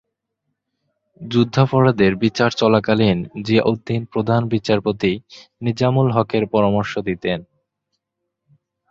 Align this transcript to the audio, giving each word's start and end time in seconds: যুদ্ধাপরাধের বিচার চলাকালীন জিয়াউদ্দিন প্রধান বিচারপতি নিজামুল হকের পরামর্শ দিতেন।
যুদ্ধাপরাধের 1.21 2.13
বিচার 2.15 2.49
চলাকালীন 2.51 3.19
জিয়াউদ্দিন 3.43 4.01
প্রধান 4.05 4.41
বিচারপতি 4.47 5.11
নিজামুল 5.61 6.07
হকের 6.11 6.43
পরামর্শ 6.47 6.93
দিতেন। 6.99 7.39